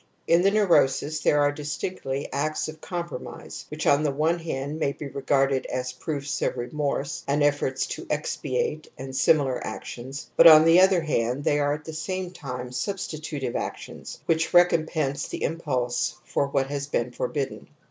In 0.25 0.41
the 0.41 0.49
neurosis 0.49 1.19
there 1.19 1.41
are 1.41 1.51
distinctly 1.51 2.27
acts 2.33 2.67
of 2.67 2.81
compromise 2.81 3.65
which 3.69 3.85
on 3.85 4.01
the 4.01 4.09
one 4.09 4.39
hand 4.39 4.79
may 4.79 4.93
be 4.93 5.07
regarded 5.07 5.67
as 5.67 5.93
proofs 5.93 6.41
of 6.41 6.57
remorse 6.57 7.23
and 7.27 7.43
efforts 7.43 7.85
to 7.85 8.07
expiate 8.09 8.91
and 8.97 9.13
simihar 9.13 9.59
actions; 9.63 10.31
but 10.35 10.47
on 10.47 10.65
the 10.65 10.81
other 10.81 11.01
hand 11.01 11.43
they 11.43 11.59
are 11.59 11.73
at 11.75 11.85
the 11.85 11.93
same 11.93 12.31
time 12.31 12.71
substitutive 12.71 13.55
actions 13.55 14.19
which 14.25 14.53
recom 14.53 14.87
pense 14.87 15.27
the 15.27 15.43
impulse 15.43 16.15
for 16.23 16.47
what 16.47 16.65
has 16.65 16.87
been 16.87 17.11
forbidden. 17.11 17.67